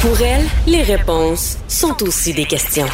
Pour 0.00 0.22
elle, 0.22 0.44
les 0.68 0.82
réponses 0.82 1.58
sont 1.66 2.04
aussi 2.04 2.32
des 2.32 2.44
questions. 2.44 2.86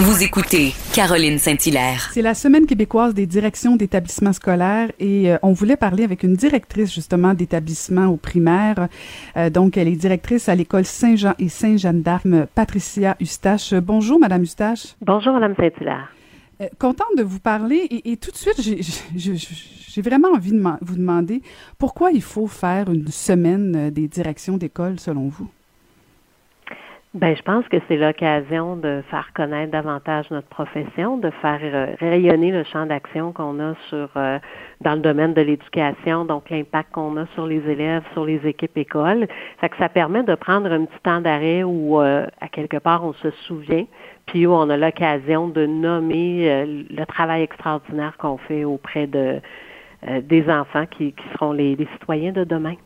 Vous 0.00 0.24
écoutez 0.24 0.72
Caroline 0.92 1.38
Saint-Hilaire. 1.38 2.10
C'est 2.12 2.22
la 2.22 2.34
semaine 2.34 2.66
québécoise 2.66 3.14
des 3.14 3.24
directions 3.24 3.76
d'établissements 3.76 4.32
scolaires 4.32 4.90
et 4.98 5.30
euh, 5.30 5.38
on 5.42 5.52
voulait 5.52 5.76
parler 5.76 6.02
avec 6.02 6.24
une 6.24 6.34
directrice 6.34 6.92
justement 6.92 7.34
d'établissement 7.34 8.06
au 8.06 8.16
primaire. 8.16 8.88
Euh, 9.36 9.48
donc, 9.48 9.76
elle 9.76 9.86
est 9.86 9.94
directrice 9.94 10.48
à 10.48 10.56
l'école 10.56 10.84
Saint-Jean 10.84 11.34
et 11.38 11.48
Saint-Jeanne 11.48 12.02
d'Armes, 12.02 12.46
Patricia 12.52 13.16
Eustache. 13.20 13.72
Bonjour, 13.74 14.18
Madame 14.18 14.42
Eustache. 14.42 14.96
Bonjour, 15.02 15.34
Madame 15.34 15.54
Saint-Hilaire. 15.54 16.08
Euh, 16.60 16.66
contente 16.80 17.16
de 17.16 17.22
vous 17.22 17.38
parler 17.38 17.76
et, 17.76 18.10
et 18.10 18.16
tout 18.16 18.32
de 18.32 18.36
suite, 18.36 18.60
j'ai 19.16 20.02
vraiment 20.02 20.32
envie 20.34 20.50
de 20.50 20.60
vous 20.80 20.96
demander 20.96 21.42
pourquoi 21.78 22.10
il 22.10 22.22
faut 22.22 22.48
faire 22.48 22.90
une 22.90 23.06
semaine 23.06 23.90
des 23.90 24.08
directions 24.08 24.56
d'école 24.56 24.98
selon 24.98 25.28
vous? 25.28 25.48
Ben, 27.12 27.34
je 27.34 27.42
pense 27.42 27.66
que 27.66 27.78
c'est 27.88 27.96
l'occasion 27.96 28.76
de 28.76 29.02
faire 29.10 29.32
connaître 29.34 29.72
davantage 29.72 30.30
notre 30.30 30.46
profession, 30.46 31.16
de 31.16 31.30
faire 31.42 31.58
euh, 31.60 31.86
rayonner 31.98 32.52
le 32.52 32.62
champ 32.62 32.86
d'action 32.86 33.32
qu'on 33.32 33.58
a 33.58 33.74
sur 33.88 34.08
euh, 34.14 34.38
dans 34.80 34.94
le 34.94 35.00
domaine 35.00 35.34
de 35.34 35.40
l'éducation, 35.40 36.24
donc 36.24 36.48
l'impact 36.50 36.92
qu'on 36.92 37.16
a 37.16 37.26
sur 37.34 37.48
les 37.48 37.68
élèves, 37.68 38.04
sur 38.12 38.24
les 38.24 38.46
équipes 38.46 38.78
écoles. 38.78 39.26
Ça 39.60 39.68
que 39.68 39.76
ça 39.78 39.88
permet 39.88 40.22
de 40.22 40.36
prendre 40.36 40.70
un 40.70 40.84
petit 40.84 41.00
temps 41.02 41.20
d'arrêt 41.20 41.64
où 41.64 42.00
euh, 42.00 42.28
à 42.40 42.46
quelque 42.46 42.76
part 42.76 43.04
on 43.04 43.12
se 43.14 43.32
souvient, 43.48 43.86
puis 44.26 44.46
où 44.46 44.52
on 44.52 44.70
a 44.70 44.76
l'occasion 44.76 45.48
de 45.48 45.66
nommer 45.66 46.64
le 46.64 47.04
travail 47.06 47.42
extraordinaire 47.42 48.16
qu'on 48.18 48.36
fait 48.36 48.62
auprès 48.62 49.08
de 49.08 49.40
des 50.22 50.48
enfants 50.48 50.86
qui, 50.86 51.12
qui 51.12 51.24
seront 51.32 51.52
les 51.52 51.76
citoyens 51.98 52.32
de 52.32 52.44
demain. 52.44 52.76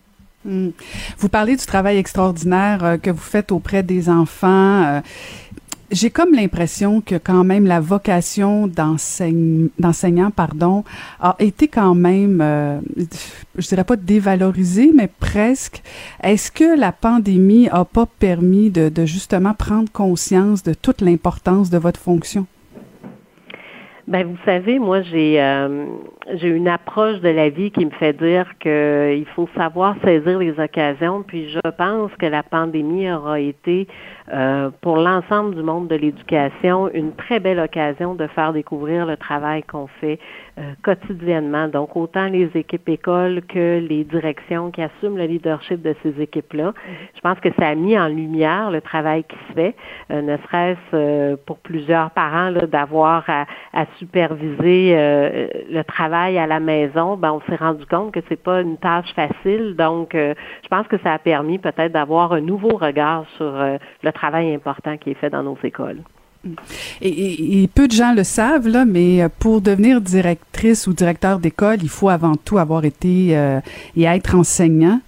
Hmm. 0.44 0.70
Vous 1.18 1.28
parlez 1.30 1.56
du 1.56 1.64
travail 1.64 1.96
extraordinaire 1.96 2.84
euh, 2.84 2.96
que 2.98 3.10
vous 3.10 3.16
faites 3.16 3.50
auprès 3.50 3.82
des 3.82 4.10
enfants. 4.10 4.84
Euh, 4.84 5.00
j'ai 5.90 6.10
comme 6.10 6.34
l'impression 6.34 7.00
que 7.00 7.14
quand 7.16 7.44
même 7.44 7.66
la 7.66 7.80
vocation 7.80 8.66
d'enseignant 8.66 10.30
pardon 10.30 10.82
a 11.20 11.36
été 11.38 11.68
quand 11.68 11.94
même 11.94 12.40
euh, 12.42 12.80
je 13.56 13.68
dirais 13.68 13.84
pas 13.84 13.96
dévalorisée 13.96 14.92
mais 14.94 15.08
presque 15.08 15.82
est-ce 16.22 16.50
que 16.50 16.76
la 16.76 16.90
pandémie 16.90 17.68
a 17.68 17.84
pas 17.84 18.06
permis 18.06 18.70
de, 18.70 18.88
de 18.88 19.06
justement 19.06 19.54
prendre 19.54 19.90
conscience 19.92 20.62
de 20.62 20.74
toute 20.74 21.00
l'importance 21.00 21.70
de 21.70 21.78
votre 21.78 22.00
fonction? 22.00 22.46
Ben 24.06 24.26
vous 24.26 24.36
savez, 24.44 24.78
moi 24.78 25.00
j'ai 25.00 25.40
euh, 25.40 25.86
j'ai 26.34 26.48
une 26.48 26.68
approche 26.68 27.20
de 27.20 27.30
la 27.30 27.48
vie 27.48 27.70
qui 27.70 27.86
me 27.86 27.90
fait 27.90 28.12
dire 28.12 28.46
qu'il 28.58 29.26
faut 29.34 29.48
savoir 29.56 29.96
saisir 30.04 30.38
les 30.38 30.60
occasions. 30.60 31.22
Puis 31.22 31.48
je 31.48 31.70
pense 31.70 32.10
que 32.18 32.26
la 32.26 32.42
pandémie 32.42 33.10
aura 33.10 33.40
été 33.40 33.88
euh, 34.30 34.70
pour 34.82 34.98
l'ensemble 34.98 35.54
du 35.54 35.62
monde 35.62 35.88
de 35.88 35.94
l'éducation 35.94 36.90
une 36.92 37.14
très 37.14 37.40
belle 37.40 37.58
occasion 37.58 38.14
de 38.14 38.26
faire 38.26 38.52
découvrir 38.52 39.06
le 39.06 39.16
travail 39.16 39.62
qu'on 39.62 39.86
fait 39.86 40.18
euh, 40.58 40.72
quotidiennement. 40.82 41.68
Donc 41.68 41.96
autant 41.96 42.26
les 42.26 42.50
équipes 42.54 42.88
écoles 42.90 43.40
que 43.48 43.78
les 43.78 44.04
directions 44.04 44.70
qui 44.70 44.82
assument 44.82 45.16
le 45.16 45.24
leadership 45.24 45.80
de 45.80 45.94
ces 46.02 46.20
équipes-là. 46.20 46.74
Je 47.14 47.20
pense 47.20 47.40
que 47.40 47.48
ça 47.58 47.68
a 47.68 47.74
mis 47.74 47.98
en 47.98 48.08
lumière 48.08 48.70
le 48.70 48.82
travail 48.82 49.24
qui 49.24 49.36
se 49.48 49.52
fait, 49.54 49.74
ne 50.10 50.36
serait-ce 50.36 51.36
pour 51.46 51.58
plusieurs 51.58 52.10
parents 52.10 52.52
d'avoir 52.52 53.24
à, 53.28 53.46
à 53.72 53.86
superviser 53.98 54.94
euh, 54.96 55.48
le 55.70 55.82
travail 55.82 56.38
à 56.38 56.46
la 56.46 56.60
maison, 56.60 57.16
ben 57.16 57.32
on 57.32 57.40
s'est 57.48 57.56
rendu 57.56 57.84
compte 57.86 58.12
que 58.12 58.20
c'est 58.28 58.40
pas 58.40 58.60
une 58.60 58.76
tâche 58.76 59.12
facile. 59.14 59.74
Donc, 59.76 60.14
euh, 60.14 60.34
je 60.62 60.68
pense 60.68 60.86
que 60.86 60.98
ça 60.98 61.12
a 61.12 61.18
permis 61.18 61.58
peut-être 61.58 61.92
d'avoir 61.92 62.32
un 62.32 62.40
nouveau 62.40 62.76
regard 62.76 63.24
sur 63.36 63.46
euh, 63.46 63.76
le 64.02 64.12
travail 64.12 64.54
important 64.54 64.96
qui 64.96 65.10
est 65.10 65.14
fait 65.14 65.30
dans 65.30 65.42
nos 65.42 65.58
écoles. 65.62 65.98
Et, 67.00 67.66
peu 67.74 67.88
de 67.88 67.92
gens 67.92 68.12
le 68.12 68.22
savent, 68.22 68.68
là, 68.68 68.84
mais 68.84 69.26
pour 69.38 69.62
devenir 69.62 70.02
directrice 70.02 70.86
ou 70.86 70.92
directeur 70.92 71.38
d'école, 71.38 71.78
il 71.82 71.88
faut 71.88 72.10
avant 72.10 72.34
tout 72.34 72.58
avoir 72.58 72.84
été 72.84 73.30
et 73.96 74.04
être 74.04 74.34
enseignant. 74.34 75.00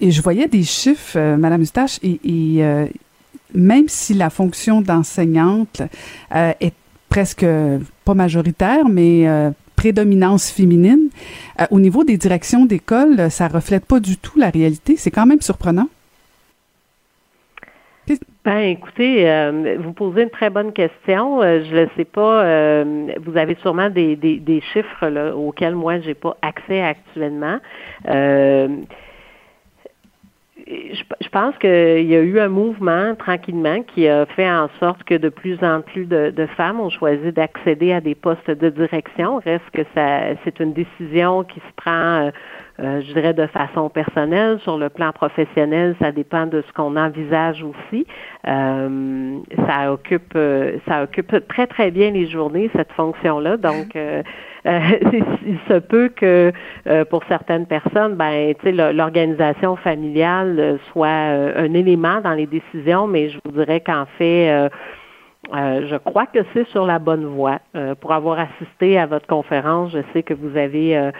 et 0.00 0.12
je 0.12 0.22
voyais 0.22 0.46
des 0.46 0.62
chiffres, 0.62 1.18
Madame 1.36 1.62
Eustache, 1.62 1.98
et 2.04 2.62
même 3.52 3.88
si 3.88 4.14
la 4.14 4.30
fonction 4.30 4.80
d'enseignante 4.80 5.82
est 6.30 6.74
presque 7.08 7.46
pas 8.04 8.14
majoritaire, 8.14 8.88
mais 8.88 9.28
euh, 9.28 9.50
prédominance 9.76 10.50
féminine. 10.50 11.08
Euh, 11.60 11.64
au 11.70 11.80
niveau 11.80 12.04
des 12.04 12.16
directions 12.16 12.64
d'école, 12.64 13.30
ça 13.30 13.48
reflète 13.48 13.86
pas 13.86 14.00
du 14.00 14.16
tout 14.16 14.38
la 14.38 14.50
réalité. 14.50 14.96
C'est 14.96 15.10
quand 15.10 15.26
même 15.26 15.40
surprenant. 15.40 15.88
Ben, 18.44 18.60
écoutez, 18.60 19.28
euh, 19.28 19.76
vous 19.80 19.92
posez 19.92 20.22
une 20.22 20.30
très 20.30 20.48
bonne 20.48 20.72
question. 20.72 21.42
je 21.42 21.82
ne 21.82 21.86
sais 21.96 22.06
pas. 22.06 22.82
vous 23.20 23.36
avez 23.36 23.56
sûrement 23.60 23.90
des, 23.90 24.62
chiffres 24.72 25.32
auxquels 25.32 25.74
moi 25.74 26.00
j'ai 26.00 26.14
pas 26.14 26.34
accès 26.40 26.80
actuellement 26.80 27.58
je, 30.68 31.28
pense 31.30 31.56
qu'il 31.58 32.06
y 32.06 32.14
a 32.14 32.20
eu 32.20 32.38
un 32.40 32.48
mouvement 32.48 33.14
tranquillement 33.14 33.82
qui 33.82 34.06
a 34.06 34.26
fait 34.26 34.50
en 34.50 34.68
sorte 34.80 35.02
que 35.04 35.14
de 35.14 35.28
plus 35.28 35.58
en 35.62 35.80
plus 35.80 36.04
de, 36.04 36.46
femmes 36.56 36.80
ont 36.80 36.90
choisi 36.90 37.32
d'accéder 37.32 37.92
à 37.92 38.00
des 38.00 38.14
postes 38.14 38.50
de 38.50 38.68
direction. 38.68 39.40
Reste 39.44 39.70
que 39.72 39.82
ça, 39.94 40.34
c'est 40.44 40.60
une 40.60 40.72
décision 40.72 41.44
qui 41.44 41.60
se 41.60 41.74
prend, 41.76 42.26
euh, 42.26 42.30
euh, 42.80 43.00
je 43.00 43.12
dirais, 43.12 43.32
de 43.32 43.46
façon 43.46 43.88
personnelle. 43.88 44.58
Sur 44.60 44.76
le 44.76 44.88
plan 44.90 45.12
professionnel, 45.12 45.96
ça 46.00 46.12
dépend 46.12 46.46
de 46.46 46.62
ce 46.66 46.72
qu'on 46.72 46.96
envisage 46.96 47.62
aussi. 47.62 48.06
Euh, 48.46 49.38
ça 49.66 49.92
occupe, 49.92 50.36
ça 50.86 51.04
occupe 51.04 51.48
très 51.48 51.66
très 51.66 51.90
bien 51.90 52.10
les 52.10 52.26
journées 52.26 52.70
cette 52.76 52.92
fonction-là. 52.92 53.56
Donc 53.56 53.96
euh, 53.96 54.22
il 55.46 55.58
se 55.68 55.78
peut 55.78 56.10
que 56.14 56.52
euh, 56.86 57.04
pour 57.04 57.24
certaines 57.28 57.66
personnes, 57.66 58.14
ben, 58.14 58.54
l'organisation 58.92 59.76
familiale 59.76 60.58
euh, 60.58 60.76
soit 60.92 61.08
un 61.08 61.72
élément 61.74 62.20
dans 62.20 62.34
les 62.34 62.46
décisions, 62.46 63.06
mais 63.06 63.30
je 63.30 63.38
vous 63.44 63.52
dirais 63.52 63.80
qu'en 63.80 64.06
fait, 64.18 64.70
euh, 65.54 65.86
je 65.88 65.96
crois 65.96 66.26
que 66.26 66.40
c'est 66.52 66.68
sur 66.68 66.84
la 66.84 66.98
bonne 66.98 67.24
voie. 67.24 67.60
Euh, 67.74 67.94
pour 67.94 68.12
avoir 68.12 68.38
assisté 68.38 68.98
à 68.98 69.06
votre 69.06 69.26
conférence, 69.26 69.92
je 69.92 70.00
sais 70.12 70.22
que 70.22 70.34
vous 70.34 70.56
avez 70.56 70.96
euh, 70.96 71.10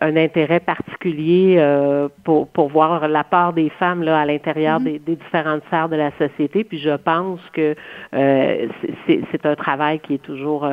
un 0.00 0.16
intérêt 0.16 0.60
particulier 0.60 1.62
pour, 2.24 2.48
pour 2.48 2.68
voir 2.68 3.08
la 3.08 3.24
part 3.24 3.52
des 3.52 3.70
femmes 3.70 4.02
là, 4.02 4.20
à 4.20 4.26
l'intérieur 4.26 4.80
mm-hmm. 4.80 5.04
des, 5.04 5.16
différentes 5.16 5.62
sphères 5.66 5.88
de 5.88 5.96
la 5.96 6.10
société. 6.18 6.64
Puis 6.64 6.78
je 6.78 6.94
pense 6.96 7.40
que 7.52 7.74
c'est 8.12 9.46
un 9.46 9.54
travail 9.54 10.00
qui 10.00 10.14
est 10.14 10.22
toujours 10.22 10.68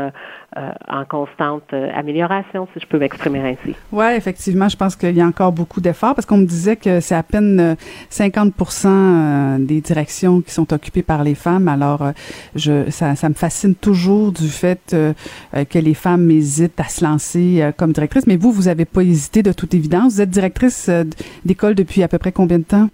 en 0.56 1.06
constante 1.06 1.74
amélioration, 1.74 2.68
si 2.74 2.80
je 2.80 2.88
peux 2.88 3.00
m'exprimer 3.00 3.40
ainsi. 3.40 3.76
Oui, 3.92 4.06
effectivement, 4.16 4.70
je 4.70 4.78
pense 4.78 4.96
qu'il 4.96 5.16
y 5.16 5.22
a 5.22 5.26
encore 5.26 5.52
beaucoup 5.52 5.82
d'efforts 5.82 6.16
parce 6.16 6.26
qu'on 6.26 6.38
me 6.38 6.46
disait 6.46 6.76
que 6.76 7.00
c'est 7.00 7.16
à 7.16 7.24
peine 7.24 7.76
50% 8.12 9.66
des 9.66 9.82
directions 9.82 10.42
qui 10.42 10.52
sont 10.52 10.72
occupées 10.74 11.04
par 11.04 11.24
les 11.24 11.36
femmes. 11.36 11.68
Alors, 11.68 12.12
je 12.56 12.73
ça, 12.90 13.30
me 13.30 13.34
fascine 13.34 13.76
toujours 13.76 14.32
du 14.32 14.48
fait 14.48 14.92
euh, 14.94 15.14
euh, 15.56 15.66
que 15.66 15.80
les 15.80 15.94
femmes 15.94 16.30
hésitent 16.32 16.80
à 16.80 16.86
se 16.86 17.04
lancer 17.04 17.62
euh, 17.62 17.72
comme 17.76 17.92
directrice. 17.92 18.28
Mais 18.28 18.38
vous, 18.38 18.52
vous 18.52 18.64
n'avez 18.64 18.86
pas 18.86 19.02
hésité 19.02 19.44
de 19.44 19.52
toute 19.52 19.74
évidence. 19.74 20.14
Vous 20.14 20.22
êtes 20.22 20.30
directrice 20.30 20.90
d'école 21.46 21.76
depuis 21.76 22.04
à 22.04 22.08
peu 22.08 22.18
près 22.18 22.32
combien 22.32 22.60
de 22.60 22.64
temps? 22.64 22.90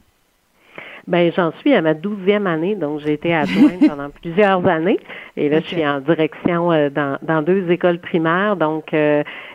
Ben, 1.09 1.31
j'en 1.36 1.52
suis 1.53 1.74
à 1.74 1.81
ma 1.81 1.96
douzième 1.96 2.46
année, 2.46 2.75
donc 2.75 3.00
j'ai 3.00 3.14
été 3.14 3.34
adjointe 3.34 3.80
pendant 3.90 4.12
plusieurs 4.12 4.64
années. 4.68 5.00
Et 5.36 5.50
là, 5.50 5.59
je 5.59 5.66
suis 5.66 5.88
en 5.88 6.02
direction 6.02 6.68
dans, 6.90 7.18
dans, 7.24 7.42
deux 7.42 7.72
écoles 7.72 7.97
primaires. 7.97 8.56
Donc, 8.56 8.94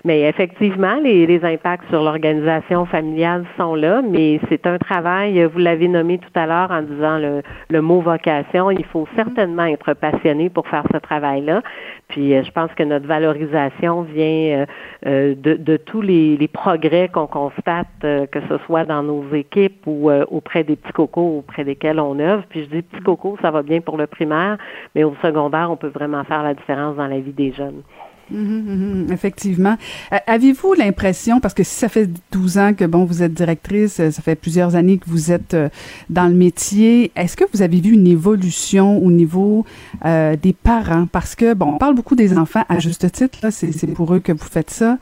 mais 0.04 0.22
effectivement, 0.22 0.96
les, 0.96 1.26
les 1.26 1.44
impacts 1.44 1.88
sur 1.90 2.02
l'organisation 2.02 2.86
familiale 2.86 3.44
sont 3.56 3.76
là, 3.76 4.02
mais 4.02 4.40
c'est 4.48 4.66
un 4.66 4.78
travail, 4.78 5.44
vous 5.44 5.60
l'avez 5.60 5.86
nommé 5.86 6.18
tout 6.18 6.40
à 6.40 6.46
l'heure 6.46 6.72
en 6.72 6.82
disant 6.82 7.18
le, 7.18 7.42
le 7.70 7.80
mot 7.80 8.00
vocation. 8.00 8.72
Il 8.72 8.84
faut 8.86 9.06
certainement 9.14 9.66
être 9.66 9.94
passionné 9.94 10.50
pour 10.50 10.66
faire 10.66 10.84
ce 10.92 10.98
travail-là. 10.98 11.62
Puis, 12.08 12.30
je 12.30 12.50
pense 12.50 12.72
que 12.74 12.82
notre 12.82 13.06
valorisation 13.06 14.02
vient 14.02 14.66
de, 15.04 15.34
de, 15.34 15.76
tous 15.76 16.02
les, 16.02 16.36
les 16.36 16.48
progrès 16.48 17.08
qu'on 17.08 17.26
constate, 17.26 17.86
que 18.00 18.40
ce 18.48 18.58
soit 18.66 18.84
dans 18.84 19.04
nos 19.04 19.24
équipes 19.32 19.86
ou 19.86 20.10
auprès 20.10 20.64
des 20.64 20.76
petits 20.76 20.92
cocos 20.92 21.43
auprès 21.44 21.64
desquels 21.64 22.00
on 22.00 22.18
œuvre. 22.18 22.44
Puis 22.48 22.64
je 22.64 22.76
dis 22.76 22.82
petit 22.82 23.02
coco, 23.02 23.36
ça 23.42 23.50
va 23.50 23.62
bien 23.62 23.80
pour 23.80 23.96
le 23.96 24.06
primaire, 24.06 24.58
mais 24.94 25.04
au 25.04 25.14
secondaire, 25.22 25.70
on 25.70 25.76
peut 25.76 25.88
vraiment 25.88 26.24
faire 26.24 26.42
la 26.42 26.54
différence 26.54 26.96
dans 26.96 27.06
la 27.06 27.20
vie 27.20 27.32
des 27.32 27.52
jeunes. 27.52 27.82
Mhm, 28.30 29.06
mhm, 29.06 29.12
effectivement. 29.12 29.76
Euh, 30.12 30.16
avez-vous 30.26 30.72
l'impression, 30.74 31.40
parce 31.40 31.54
que 31.54 31.62
si 31.62 31.74
ça 31.74 31.88
fait 31.88 32.08
12 32.32 32.58
ans 32.58 32.72
que 32.74 32.84
bon 32.84 33.04
vous 33.04 33.22
êtes 33.22 33.34
directrice, 33.34 34.00
euh, 34.00 34.10
ça 34.10 34.22
fait 34.22 34.34
plusieurs 34.34 34.76
années 34.76 34.98
que 34.98 35.08
vous 35.08 35.30
êtes 35.30 35.54
euh, 35.54 35.68
dans 36.08 36.26
le 36.26 36.34
métier, 36.34 37.12
est-ce 37.16 37.36
que 37.36 37.44
vous 37.52 37.62
avez 37.62 37.80
vu 37.80 37.92
une 37.92 38.06
évolution 38.06 38.98
au 38.98 39.10
niveau 39.10 39.64
des 40.04 40.52
parents? 40.52 41.06
Parce 41.10 41.34
que 41.34 41.54
bon, 41.54 41.74
on 41.74 41.78
parle 41.78 41.94
beaucoup 41.94 42.14
des 42.14 42.36
enfants 42.36 42.64
à 42.68 42.78
juste 42.78 43.10
titre, 43.12 43.50
c'est, 43.50 43.86
pour 43.94 44.14
eux 44.14 44.20
que 44.20 44.32
vous 44.32 44.46
faites 44.50 44.70
ça, 44.70 44.98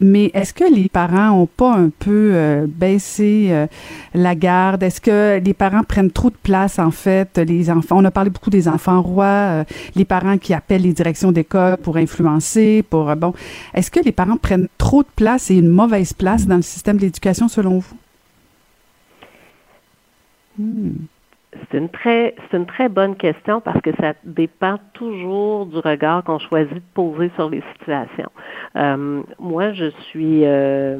mais 0.00 0.30
est-ce 0.34 0.52
que 0.52 0.64
les 0.64 0.88
parents 0.88 1.30
ont 1.30 1.46
pas 1.46 1.74
un 1.74 1.90
peu 1.90 2.66
baissé 2.68 3.66
la 4.14 4.34
garde? 4.34 4.82
Est-ce 4.82 5.00
que 5.00 5.40
les 5.44 5.54
parents 5.54 5.82
prennent 5.82 6.10
trop 6.10 6.30
de 6.30 6.36
place 6.42 6.78
en 6.78 6.90
fait? 6.90 7.38
Les 7.38 7.70
enfants, 7.70 7.96
on 7.98 8.04
a 8.04 8.10
parlé 8.10 8.30
beaucoup 8.30 8.50
des 8.50 8.68
enfants 8.68 9.02
rois, 9.02 9.64
les 9.94 10.04
parents 10.04 10.38
qui 10.38 10.54
appellent 10.54 10.82
les 10.82 10.92
directions 10.92 11.32
d'école 11.32 11.76
pour 11.78 11.96
influencer 11.96 12.43
euh. 12.56 13.32
Est-ce 13.74 13.90
que 13.90 14.00
les 14.00 14.12
parents 14.12 14.36
prennent 14.36 14.68
trop 14.78 15.02
de 15.02 15.08
place 15.16 15.50
et 15.50 15.56
une 15.56 15.68
mauvaise 15.68 16.12
place 16.12 16.46
dans 16.46 16.56
le 16.56 16.62
système 16.62 16.96
de 16.96 17.02
l'éducation 17.02 17.48
selon 17.48 17.78
vous? 17.78 17.96
Hmm. 20.58 20.92
C'est 21.70 21.78
une 21.78 21.88
très 21.88 22.34
c'est 22.50 22.56
une 22.56 22.66
très 22.66 22.88
bonne 22.88 23.14
question 23.16 23.60
parce 23.60 23.80
que 23.80 23.90
ça 24.00 24.14
dépend 24.24 24.78
toujours 24.92 25.66
du 25.66 25.78
regard 25.78 26.24
qu'on 26.24 26.38
choisit 26.38 26.74
de 26.74 26.82
poser 26.94 27.30
sur 27.36 27.48
les 27.48 27.62
situations. 27.72 28.30
Euh, 28.76 29.22
moi, 29.38 29.72
je 29.72 29.90
suis 30.08 30.44
euh, 30.44 30.98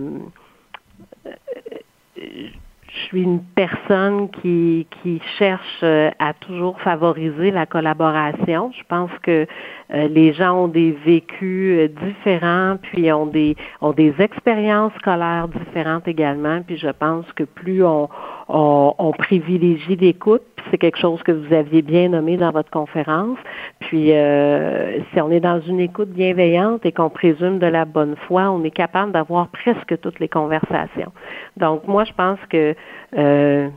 je 2.95 3.01
suis 3.07 3.23
une 3.23 3.43
personne 3.57 4.31
qui, 4.31 4.87
qui 5.03 5.21
cherche 5.39 5.83
à 5.83 6.33
toujours 6.33 6.81
favoriser 6.81 7.51
la 7.51 7.67
collaboration. 7.67 8.71
Je 8.77 8.83
pense 8.89 9.11
que 9.23 9.47
euh, 9.93 10.09
les 10.09 10.33
gens 10.33 10.65
ont 10.65 10.69
des 10.69 10.93
vécus 10.93 11.79
euh, 11.79 11.89
différents, 12.07 12.77
puis 12.81 13.13
ont 13.13 13.27
des 13.27 13.57
ont 13.81 13.93
des 13.93 14.15
expériences 14.19 14.93
scolaires 14.95 15.49
différentes 15.49 16.09
également. 16.09 16.63
Puis 16.63 16.79
je 16.79 16.89
pense 16.89 17.27
que 17.35 17.45
plus 17.45 17.85
on, 17.85 18.09
on, 18.49 19.13
privilégie 19.19 19.97
l'écoute, 19.97 20.43
c'est 20.71 20.79
quelque 20.79 20.99
chose 20.99 21.23
que 21.23 21.33
vous 21.33 21.53
aviez 21.55 21.83
bien 21.83 22.09
nommé 22.09 22.37
dans 22.37 22.51
votre 22.51 22.71
conférence. 22.71 23.39
Puis 23.81 24.13
euh, 24.13 24.99
si 25.13 25.21
on 25.21 25.31
est 25.31 25.41
dans 25.41 25.61
une 25.61 25.81
écoute 25.81 26.11
bienveillante 26.11 26.85
et 26.87 26.93
qu'on 26.93 27.11
présume 27.11 27.59
de 27.59 27.67
la 27.67 27.85
bonne 27.85 28.17
foi, 28.27 28.51
on 28.51 28.63
est 28.65 28.71
capable 28.71 29.13
d'avoir 29.13 29.49
presque 29.49 30.01
toutes 30.01 30.21
les 30.21 30.29
conversations. 30.29 31.13
Donc 31.57 31.87
moi, 31.87 32.05
je 32.05 32.13
pense 32.13 32.39
que 32.49 32.75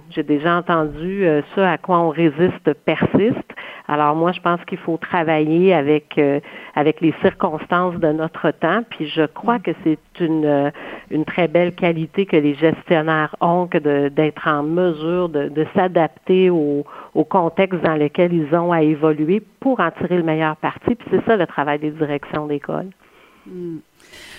j'ai 0.10 0.24
déjà 0.24 0.58
entendu 0.58 1.28
ce 1.56 1.62
à 1.62 1.78
quoi 1.78 2.00
on 2.00 2.10
résiste 2.10 2.74
persiste. 2.86 3.54
Alors 3.88 4.16
moi, 4.16 4.32
je 4.34 4.42
pense 4.42 4.60
qu'il 4.66 4.78
faut 4.78 4.98
travailler 4.98 5.74
avec 5.74 6.18
euh, 6.18 6.40
avec 6.76 7.00
les 7.02 7.14
circonstances 7.22 7.96
de 7.96 8.12
notre 8.12 8.52
temps. 8.52 8.84
Puis 8.90 9.08
je 9.08 9.26
crois 9.26 9.60
que 9.60 9.72
c'est 9.84 10.00
une 10.20 10.46
euh, 10.46 10.72
une 11.10 11.24
très 11.24 11.48
belle 11.48 11.74
qualité 11.74 12.26
que 12.26 12.36
les 12.36 12.56
gestionnaires 12.56 13.36
ont 13.40 13.68
que 13.68 14.10
d'être 14.10 14.48
en 14.48 14.64
mesure 14.64 15.30
de, 15.30 15.48
de 15.48 15.66
s'adapter 15.76 16.50
au, 16.50 16.86
au 17.16 17.24
contexte 17.24 17.82
dans 17.82 17.96
lequel 17.96 18.34
ils 18.34 18.54
ont 18.56 18.72
à 18.72 18.82
évoluer 18.82 19.42
pour 19.60 19.80
en 19.80 19.92
tirer 19.92 20.18
le 20.18 20.24
meilleur 20.24 20.58
parti. 20.58 20.96
Puis 20.96 21.08
c'est 21.10 21.26
ça 21.26 21.38
le 21.38 21.48
travail 21.48 21.80
des 21.80 21.92
directions 21.92 22.48
d'école. 22.48 22.88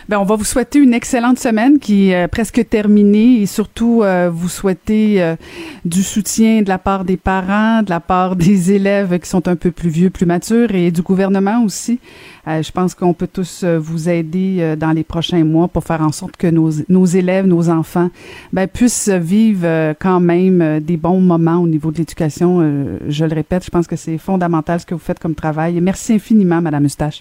Ben, 0.08 0.18
on 0.18 0.24
va 0.24 0.36
vous 0.36 0.44
souhaiter 0.44 0.78
une 0.78 0.94
excellente 0.94 1.38
semaine 1.38 1.78
qui 1.78 2.08
est 2.08 2.24
euh, 2.24 2.28
presque 2.28 2.66
terminée 2.66 3.42
et 3.42 3.46
surtout 3.46 4.00
euh, 4.02 4.30
vous 4.32 4.48
souhaiter 4.48 5.22
euh, 5.22 5.36
du 5.84 6.02
soutien 6.02 6.62
de 6.62 6.68
la 6.70 6.78
part 6.78 7.04
des 7.04 7.18
parents, 7.18 7.82
de 7.82 7.90
la 7.90 8.00
part 8.00 8.34
des 8.36 8.72
élèves 8.72 9.18
qui 9.18 9.28
sont 9.28 9.46
un 9.48 9.56
peu 9.56 9.70
plus 9.70 9.90
vieux, 9.90 10.08
plus 10.08 10.24
matures 10.24 10.74
et 10.74 10.90
du 10.90 11.02
gouvernement 11.02 11.62
aussi. 11.62 12.00
je 12.46 12.70
pense 12.70 12.94
qu'on 12.94 13.12
peut 13.12 13.28
tous 13.30 13.64
vous 13.64 14.08
aider 14.08 14.74
dans 14.78 14.92
les 14.92 15.04
prochains 15.04 15.44
mois 15.44 15.68
pour 15.68 15.84
faire 15.84 16.00
en 16.00 16.12
sorte 16.12 16.38
que 16.38 16.46
nos, 16.46 16.70
nos 16.88 17.04
élèves, 17.04 17.46
nos 17.46 17.68
enfants, 17.68 18.08
ben, 18.54 18.66
puissent 18.66 19.10
vivre 19.10 19.94
quand 20.00 20.20
même 20.20 20.80
des 20.80 20.96
bons 20.96 21.20
moments 21.20 21.58
au 21.58 21.66
niveau 21.66 21.90
de 21.90 21.98
l'éducation. 21.98 22.60
je 23.06 23.24
le 23.26 23.34
répète, 23.34 23.66
je 23.66 23.70
pense 23.70 23.86
que 23.86 23.96
c'est 23.96 24.16
fondamental 24.16 24.80
ce 24.80 24.86
que 24.86 24.94
vous 24.94 25.00
faites 25.00 25.18
comme 25.18 25.34
travail. 25.34 25.78
merci 25.82 26.14
infiniment, 26.14 26.62
Madame 26.62 26.86
Eustache. 26.86 27.20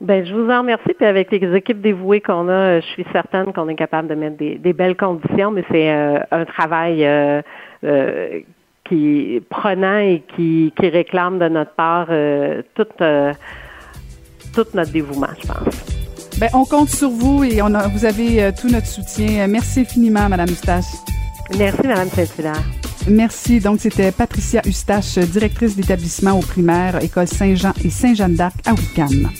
Ben, 0.00 0.26
je 0.26 0.34
vous 0.34 0.50
en 0.50 0.58
remercie. 0.58 0.92
Puis 0.96 1.06
avec 1.06 1.30
les 1.30 1.54
équipes 1.54 1.80
dévouées 1.80 2.20
qu'on 2.20 2.48
a, 2.48 2.80
je 2.80 2.86
suis 2.86 3.06
certaine 3.12 3.52
qu'on 3.52 3.68
est 3.68 3.76
capable 3.76 4.08
de 4.08 4.14
mettre 4.14 4.36
des, 4.36 4.72
belles 4.72 4.96
conditions, 4.96 5.50
mais 5.50 5.64
c'est 5.70 5.90
euh, 5.90 6.18
un 6.30 6.44
travail 6.44 7.04
euh, 7.04 7.40
euh, 7.84 8.40
qui 8.84 9.42
prenant 9.48 9.98
et 9.98 10.22
qui, 10.36 10.72
qui 10.78 10.88
réclame 10.88 11.38
de 11.38 11.48
notre 11.48 11.72
part 11.72 12.08
tout, 12.74 12.86
tout 14.54 14.66
notre 14.74 14.92
dévouement, 14.92 15.28
je 15.40 15.46
pense. 15.46 16.38
Ben, 16.38 16.48
on 16.52 16.64
compte 16.64 16.90
sur 16.90 17.08
vous 17.08 17.42
et 17.44 17.62
on 17.62 17.74
a, 17.74 17.88
vous 17.88 18.04
avez 18.04 18.52
tout 18.60 18.68
notre 18.68 18.86
soutien. 18.86 19.46
Merci 19.48 19.80
infiniment, 19.80 20.28
Madame 20.28 20.50
Eustache. 20.50 20.84
Merci, 21.58 21.86
Madame 21.86 22.08
Saint-Hilaire. 22.08 22.62
Merci. 23.08 23.60
Donc, 23.60 23.80
c'était 23.80 24.12
Patricia 24.12 24.60
Eustache, 24.66 25.18
directrice 25.18 25.74
d'établissement 25.74 26.32
au 26.32 26.42
primaire, 26.42 27.02
École 27.02 27.28
Saint-Jean 27.28 27.72
et 27.84 27.90
Saint-Jeanne 27.90 28.34
d'Arc 28.34 28.56
à 28.66 28.72
Wickham. 28.72 29.30